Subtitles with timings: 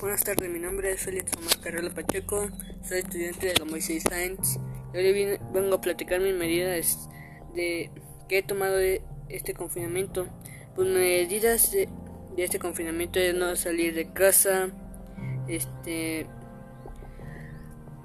[0.00, 2.48] Buenas tardes, mi nombre es Félix Tomás Carrera Pacheco,
[2.82, 4.58] soy estudiante de la Moisés Science
[4.94, 7.10] y hoy vengo a platicar mis medidas
[7.54, 7.90] de
[8.26, 10.26] que he tomado de este confinamiento.
[10.74, 11.90] Pues medidas de,
[12.38, 14.70] este confinamiento es no salir de casa,
[15.48, 16.26] este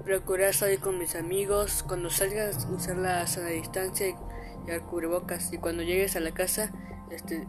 [0.04, 5.56] procurar salir con mis amigos, cuando salgas usar la sana distancia y el cubrebocas y
[5.56, 6.70] cuando llegues a la casa
[7.10, 7.46] este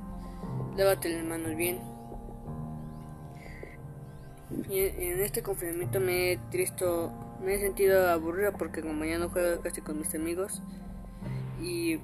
[0.78, 1.97] lávate las manos bien.
[4.70, 7.12] Y en este confinamiento me he tristo,
[7.44, 10.62] me he sentido aburrido porque como ya no juego casi con mis amigos
[11.62, 12.00] y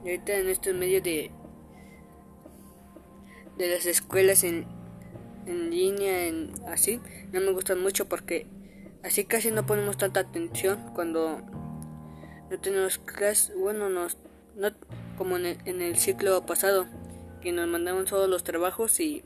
[0.00, 1.30] ahorita en estos medios de
[3.58, 4.66] de las escuelas en,
[5.46, 7.00] en línea en así
[7.32, 8.46] no me gustan mucho porque
[9.02, 11.40] así casi no ponemos tanta atención cuando
[12.50, 14.18] no tenemos clases bueno nos
[14.56, 14.68] no
[15.16, 16.86] como en el, en el ciclo pasado
[17.40, 19.24] que nos mandaban todos los trabajos y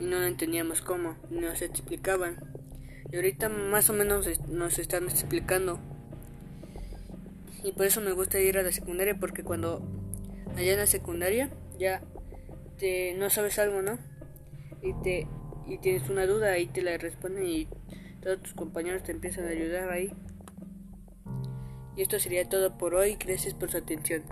[0.00, 2.36] y no entendíamos cómo, nos explicaban.
[3.10, 5.78] Y ahorita más o menos nos están explicando.
[7.62, 9.82] Y por eso me gusta ir a la secundaria porque cuando
[10.56, 12.02] allá en la secundaria ya
[12.78, 13.98] te no sabes algo, ¿no?
[14.82, 15.26] Y te
[15.66, 17.68] y tienes una duda y te la responden y
[18.22, 20.12] todos tus compañeros te empiezan a ayudar ahí.
[21.96, 23.16] Y esto sería todo por hoy.
[23.18, 24.22] Gracias por su atención.